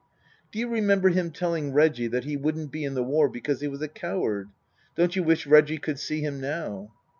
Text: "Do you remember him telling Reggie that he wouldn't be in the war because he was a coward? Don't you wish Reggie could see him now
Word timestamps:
"Do 0.51 0.57
you 0.57 0.67
remember 0.67 1.09
him 1.09 1.29
telling 1.29 1.73
Reggie 1.73 2.07
that 2.07 2.23
he 2.23 2.35
wouldn't 2.35 2.71
be 2.71 2.83
in 2.83 2.95
the 2.95 3.03
war 3.03 3.29
because 3.29 3.61
he 3.61 3.67
was 3.67 3.83
a 3.83 3.87
coward? 3.87 4.49
Don't 4.95 5.15
you 5.15 5.21
wish 5.21 5.45
Reggie 5.45 5.77
could 5.77 5.99
see 5.99 6.21
him 6.21 6.39
now 6.41 6.91